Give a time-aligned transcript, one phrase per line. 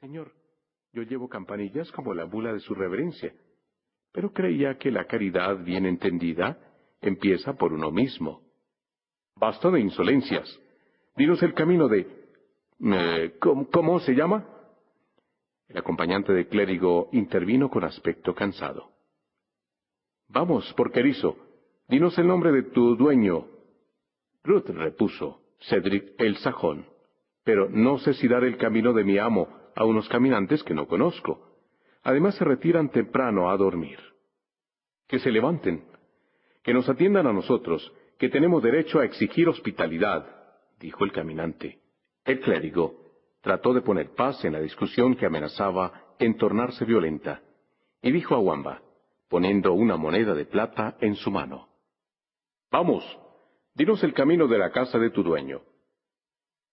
[0.00, 0.32] Señor,
[0.92, 3.34] yo llevo campanillas como la bula de su reverencia,
[4.12, 6.56] pero creía que la caridad bien entendida
[7.00, 8.42] empieza por uno mismo.
[9.34, 10.48] Basta de insolencias.
[11.16, 12.06] Dinos el camino de...
[12.80, 14.46] Eh, ¿cómo, se llama?
[15.66, 18.92] El acompañante de clérigo intervino con aspecto cansado.
[20.28, 21.36] Vamos, porquerizo,
[21.88, 23.48] dinos el nombre de tu dueño.
[24.44, 26.86] Ruth repuso, Cedric el Sajón,
[27.42, 30.88] pero no sé si dar el camino de mi amo a unos caminantes que no
[30.88, 31.38] conozco.
[32.02, 34.00] Además se retiran temprano a dormir.
[35.06, 35.84] Que se levanten,
[36.64, 40.26] que nos atiendan a nosotros, que tenemos derecho a exigir hospitalidad,
[40.80, 41.78] dijo el caminante.
[42.24, 43.04] El clérigo
[43.40, 47.40] trató de poner paz en la discusión que amenazaba en tornarse violenta,
[48.02, 48.82] y dijo a Wamba,
[49.28, 51.68] poniendo una moneda de plata en su mano.
[52.72, 53.04] Vamos,
[53.74, 55.62] dinos el camino de la casa de tu dueño.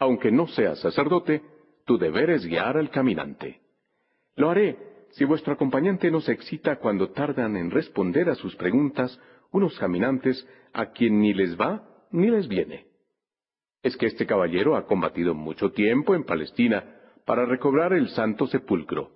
[0.00, 1.57] Aunque no seas sacerdote,
[1.88, 3.62] tu deber es guiar al caminante.
[4.36, 4.76] Lo haré
[5.12, 9.18] si vuestro acompañante no se excita cuando tardan en responder a sus preguntas
[9.52, 12.86] unos caminantes a quien ni les va ni les viene.
[13.82, 16.84] Es que este caballero ha combatido mucho tiempo en Palestina
[17.24, 19.12] para recobrar el Santo Sepulcro.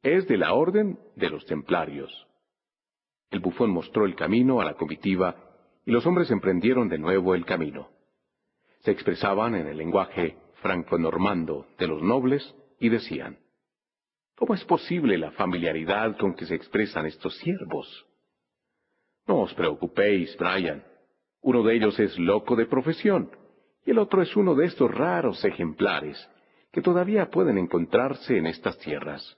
[0.00, 2.28] Es de la orden de los templarios.
[3.32, 5.34] El bufón mostró el camino a la comitiva
[5.84, 7.88] y los hombres emprendieron de nuevo el camino.
[8.84, 13.36] Se expresaban en el lenguaje franco-normando de los nobles y decían,
[14.34, 18.06] ¿Cómo es posible la familiaridad con que se expresan estos siervos?
[19.26, 20.82] No os preocupéis, Brian.
[21.42, 23.30] Uno de ellos es loco de profesión
[23.84, 26.16] y el otro es uno de estos raros ejemplares
[26.72, 29.36] que todavía pueden encontrarse en estas tierras.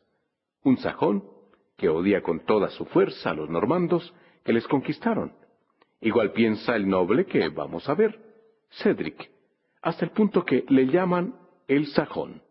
[0.63, 1.25] Un sajón
[1.77, 5.33] que odia con toda su fuerza a los normandos que les conquistaron.
[6.01, 8.17] Igual piensa el noble que vamos a ver,
[8.71, 9.36] Cedric,
[9.87, 11.33] hasta el punto que le llaman
[11.69, 12.43] el sajón.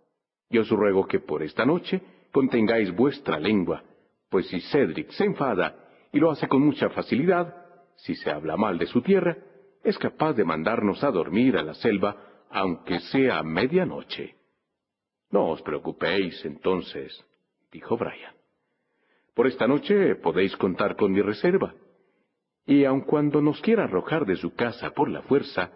[0.49, 3.83] Y os ruego que por esta noche contengáis vuestra lengua,
[4.29, 5.75] pues si Cedric se enfada
[6.13, 7.53] y lo hace con mucha facilidad,
[7.97, 9.35] si se habla mal de su tierra,
[9.83, 12.15] es capaz de mandarnos a dormir a la selva,
[12.51, 14.37] aunque sea medianoche.
[15.29, 17.21] No os preocupéis entonces,
[17.69, 18.33] dijo Brian.
[19.33, 21.75] Por esta noche podéis contar con mi reserva.
[22.65, 25.73] Y aun cuando nos quiera arrojar de su casa por la fuerza,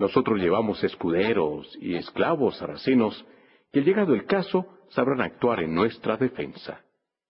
[0.00, 3.22] nosotros llevamos escuderos y esclavos sarracenos
[3.70, 6.80] que llegado el caso sabrán actuar en nuestra defensa.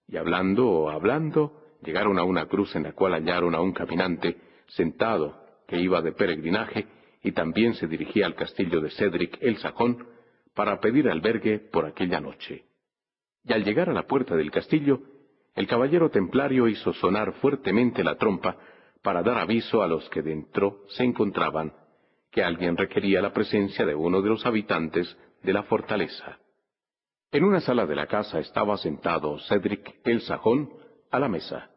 [0.06, 4.36] Y hablando, hablando, llegaron a una cruz en la cual hallaron a un caminante
[4.69, 5.34] sentado
[5.66, 6.86] que iba de peregrinaje
[7.25, 10.06] y también se dirigía al castillo de Cedric el Sajón
[10.54, 12.66] para pedir albergue por aquella noche.
[13.42, 15.00] Y al llegar a la puerta del castillo,
[15.56, 18.58] el caballero templario hizo sonar fuertemente la trompa
[19.02, 21.72] para dar aviso a los que dentro se encontraban
[22.30, 26.38] que alguien requería la presencia de uno de los habitantes de la fortaleza.
[27.32, 30.70] En una sala de la casa estaba sentado Cedric el Sajón
[31.10, 31.70] a la mesa.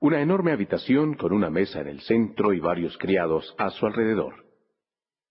[0.00, 4.44] Una enorme habitación con una mesa en el centro y varios criados a su alrededor.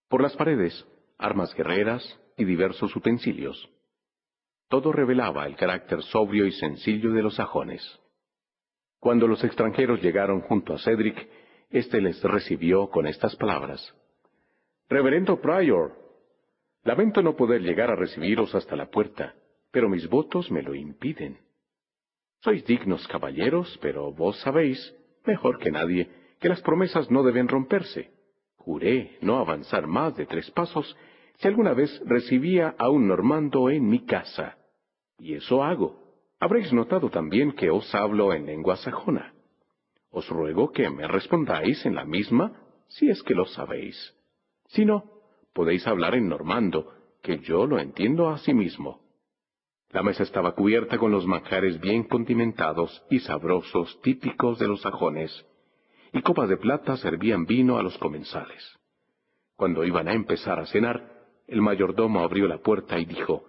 [0.09, 0.85] Por las paredes,
[1.17, 3.69] armas guerreras y diversos utensilios.
[4.69, 7.83] Todo revelaba el carácter sobrio y sencillo de los sajones.
[8.99, 11.29] Cuando los extranjeros llegaron junto a Cedric,
[11.69, 13.93] éste les recibió con estas palabras.
[14.87, 15.93] Reverendo Prior,
[16.83, 19.33] lamento no poder llegar a recibiros hasta la puerta,
[19.71, 21.39] pero mis votos me lo impiden.
[22.41, 24.77] Sois dignos caballeros, pero vos sabéis,
[25.25, 26.09] mejor que nadie,
[26.39, 28.11] que las promesas no deben romperse.
[28.57, 30.95] Juré no avanzar más de tres pasos
[31.37, 34.57] si alguna vez recibía a un normando en mi casa.
[35.17, 35.99] Y eso hago.
[36.39, 39.33] Habréis notado también que os hablo en lengua sajona.
[40.11, 42.53] Os ruego que me respondáis en la misma,
[42.87, 44.15] si es que lo sabéis.
[44.67, 45.03] Si no,
[45.53, 49.01] podéis hablar en normando, que yo lo entiendo a sí mismo.
[49.89, 55.45] La mesa estaba cubierta con los manjares bien condimentados y sabrosos típicos de los sajones,
[56.11, 58.63] y copas de plata servían vino a los comensales.
[59.55, 61.15] Cuando iban a empezar a cenar,
[61.47, 63.45] el mayordomo abrió la puerta y dijo,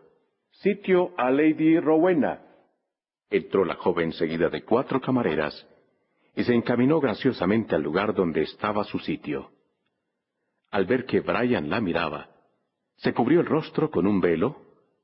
[0.51, 2.43] Sitio a Lady Rowena.
[3.29, 5.67] Entró la joven seguida de cuatro camareras
[6.35, 9.51] y se encaminó graciosamente al lugar donde estaba su sitio.
[10.71, 12.29] Al ver que Brian la miraba,
[12.97, 14.63] se cubrió el rostro con un velo,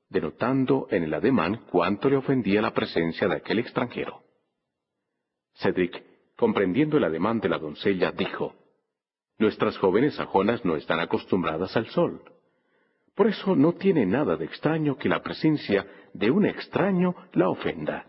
[0.09, 4.23] denotando en el ademán cuánto le ofendía la presencia de aquel extranjero.
[5.55, 6.03] Cedric,
[6.37, 8.55] comprendiendo el ademán de la doncella, dijo,
[9.39, 12.23] Nuestras jóvenes sajonas no están acostumbradas al sol.
[13.15, 18.07] Por eso no tiene nada de extraño que la presencia de un extraño la ofenda.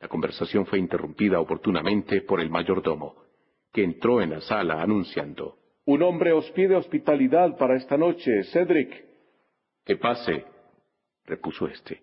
[0.00, 3.16] La conversación fue interrumpida oportunamente por el mayordomo,
[3.72, 9.04] que entró en la sala anunciando, Un hombre os pide hospitalidad para esta noche, Cedric.
[9.84, 10.44] Que pase,
[11.26, 12.02] repuso éste.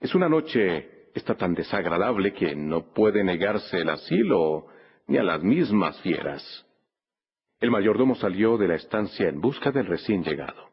[0.00, 4.66] Es una noche esta tan desagradable que no puede negarse el asilo
[5.06, 6.66] ni a las mismas fieras.
[7.58, 10.70] El mayordomo salió de la estancia en busca del recién llegado.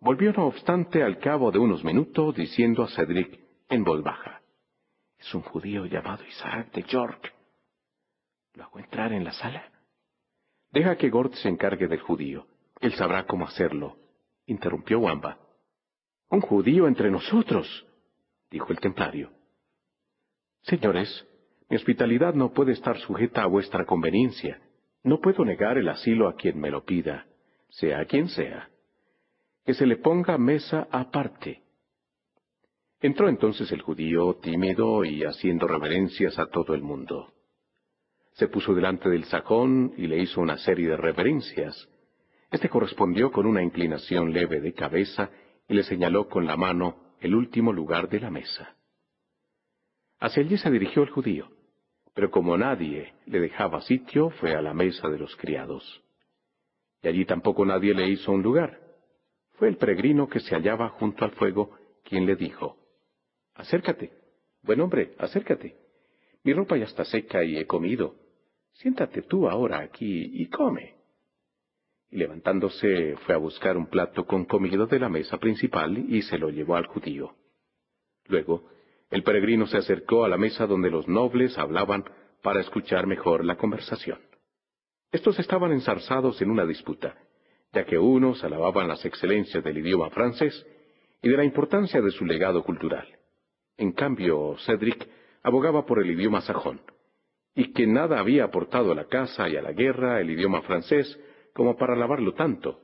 [0.00, 3.38] Volvió, no obstante, al cabo de unos minutos, diciendo a Cedric
[3.68, 4.42] en voz baja,
[5.18, 7.32] Es un judío llamado Isaac de York.
[8.54, 9.75] ¿Lo hago entrar en la sala?
[10.76, 12.46] Deja que Gord se encargue del judío.
[12.82, 13.96] Él sabrá cómo hacerlo,
[14.44, 15.38] interrumpió Wamba.
[16.28, 17.86] Un judío entre nosotros,
[18.50, 19.30] dijo el templario.
[20.64, 21.08] Señores,
[21.70, 24.60] mi hospitalidad no puede estar sujeta a vuestra conveniencia.
[25.02, 27.26] No puedo negar el asilo a quien me lo pida,
[27.70, 28.68] sea quien sea.
[29.64, 31.62] Que se le ponga mesa aparte.
[33.00, 37.32] Entró entonces el judío, tímido y haciendo reverencias a todo el mundo.
[38.36, 41.88] Se puso delante del sajón y le hizo una serie de reverencias.
[42.50, 45.30] Este correspondió con una inclinación leve de cabeza
[45.68, 48.76] y le señaló con la mano el último lugar de la mesa.
[50.20, 51.50] Hacia allí se dirigió el judío
[52.16, 56.02] pero como nadie le dejaba sitio, fue a la mesa de los criados.
[57.02, 58.80] Y allí tampoco nadie le hizo un lugar.
[59.58, 62.78] Fue el peregrino que se hallaba junto al fuego quien le dijo,
[63.54, 64.12] Acércate,
[64.62, 65.76] buen hombre, acércate.
[66.42, 68.14] Mi ropa ya está seca y he comido.
[68.78, 70.94] Siéntate tú ahora aquí y come.
[72.10, 76.38] Y levantándose fue a buscar un plato con comida de la mesa principal y se
[76.38, 77.34] lo llevó al judío.
[78.26, 78.68] Luego
[79.10, 82.04] el peregrino se acercó a la mesa donde los nobles hablaban
[82.42, 84.18] para escuchar mejor la conversación.
[85.10, 87.16] Estos estaban enzarzados en una disputa,
[87.72, 90.66] ya que unos alababan las excelencias del idioma francés
[91.22, 93.08] y de la importancia de su legado cultural.
[93.78, 95.08] En cambio, Cedric
[95.42, 96.80] abogaba por el idioma sajón,
[97.56, 101.18] y que nada había aportado a la caza y a la guerra el idioma francés
[101.54, 102.80] como para alabarlo tanto.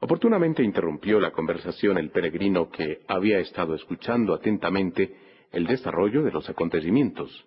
[0.00, 5.14] Oportunamente interrumpió la conversación el peregrino que había estado escuchando atentamente
[5.52, 7.46] el desarrollo de los acontecimientos.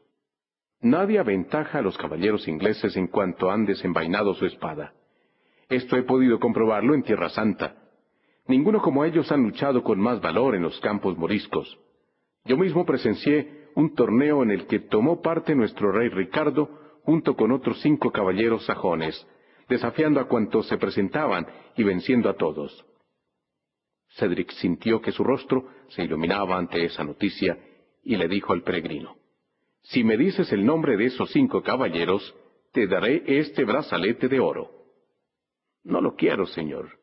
[0.80, 4.94] Nadie aventaja a los caballeros ingleses en cuanto han desenvainado su espada.
[5.70, 7.78] Esto he podido comprobarlo en Tierra Santa.
[8.46, 11.80] Ninguno como ellos han luchado con más valor en los campos moriscos.
[12.46, 16.70] Yo mismo presencié un torneo en el que tomó parte nuestro rey Ricardo
[17.04, 19.28] junto con otros cinco caballeros sajones,
[19.68, 22.86] desafiando a cuantos se presentaban y venciendo a todos.
[24.16, 27.58] Cedric sintió que su rostro se iluminaba ante esa noticia
[28.04, 29.16] y le dijo al peregrino,
[29.82, 32.36] Si me dices el nombre de esos cinco caballeros,
[32.72, 34.72] te daré este brazalete de oro.
[35.84, 37.00] No lo quiero, señor.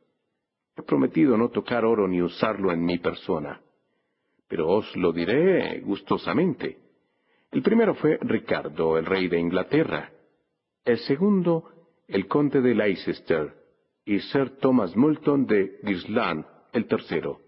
[0.77, 3.61] He prometido no tocar oro ni usarlo en mi persona,
[4.51, 6.77] pero os lo diré gustosamente.
[7.53, 10.11] El primero fue Ricardo, el rey de Inglaterra.
[10.85, 11.71] El segundo,
[12.09, 13.55] el conde de Leicester,
[14.05, 17.41] y Sir Thomas Moulton de Gisland, el tercero.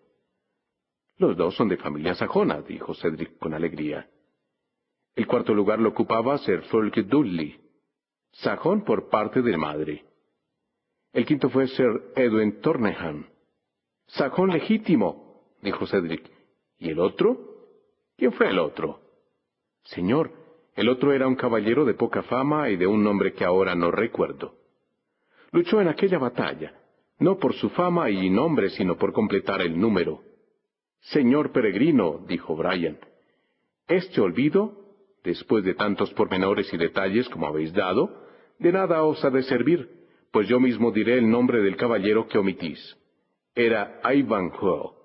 [1.18, 4.08] Los dos son de familia sajona, dijo Cedric con alegría.
[5.16, 7.60] El cuarto lugar lo ocupaba Sir Fulk Dudley,
[8.30, 10.04] sajón por parte de madre.
[11.12, 13.26] El quinto fue Sir Edwin Torneham.
[14.06, 16.41] Sajón legítimo, dijo Cedric.
[16.82, 17.38] ¿Y el otro?
[18.16, 18.98] ¿Quién fue el otro?
[19.84, 20.32] Señor,
[20.74, 23.92] el otro era un caballero de poca fama y de un nombre que ahora no
[23.92, 24.56] recuerdo.
[25.52, 26.74] Luchó en aquella batalla,
[27.20, 30.22] no por su fama y nombre, sino por completar el número.
[31.02, 32.98] Señor peregrino, dijo Brian,
[33.86, 34.72] este olvido,
[35.22, 38.26] después de tantos pormenores y detalles como habéis dado,
[38.58, 39.88] de nada os ha de servir,
[40.32, 42.96] pues yo mismo diré el nombre del caballero que omitís.
[43.54, 45.01] Era Ivanhoe.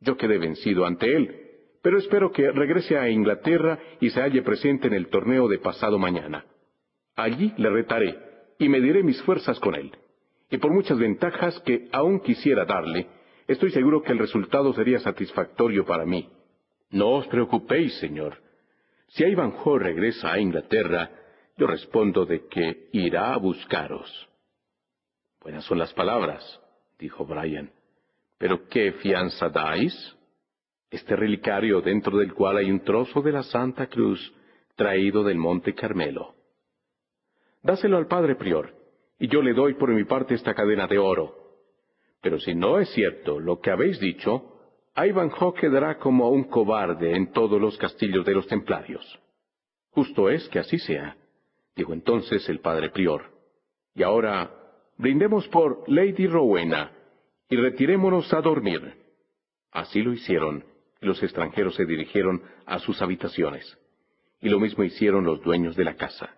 [0.00, 1.34] Yo quedé vencido ante él,
[1.82, 5.98] pero espero que regrese a Inglaterra y se halle presente en el torneo de pasado
[5.98, 6.44] mañana.
[7.16, 8.18] Allí le retaré
[8.58, 9.92] y mediré mis fuerzas con él.
[10.50, 13.06] Y por muchas ventajas que aún quisiera darle,
[13.48, 16.28] Estoy seguro que el resultado sería satisfactorio para mí.
[16.90, 18.36] No os preocupéis, señor.
[19.08, 21.10] Si Ivanhoe regresa a Inglaterra,
[21.56, 24.28] yo respondo de que irá a buscaros.
[25.40, 26.60] Buenas son las palabras,
[26.98, 27.72] dijo Brian.
[28.38, 30.16] Pero ¿qué fianza dais?
[30.90, 34.32] Este relicario dentro del cual hay un trozo de la Santa Cruz
[34.76, 36.34] traído del Monte Carmelo.
[37.62, 38.72] Dáselo al padre prior,
[39.18, 41.34] y yo le doy por mi parte esta cadena de oro.
[42.22, 44.54] Pero si no es cierto lo que habéis dicho,
[44.96, 49.20] Ivanhoe quedará como un cobarde en todos los castillos de los templarios.
[49.90, 51.16] Justo es que así sea,
[51.74, 53.24] dijo entonces el padre prior.
[53.94, 54.50] Y ahora
[54.96, 56.92] brindemos por Lady Rowena
[57.48, 58.94] y retirémonos a dormir.
[59.70, 60.64] Así lo hicieron,
[61.00, 63.78] y los extranjeros se dirigieron a sus habitaciones.
[64.40, 66.34] Y lo mismo hicieron los dueños de la casa.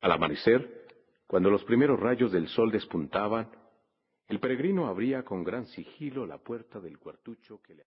[0.00, 0.86] Al amanecer,
[1.26, 3.50] cuando los primeros rayos del sol despuntaban,
[4.28, 7.84] el peregrino abría con gran sigilo la puerta del cuartucho que le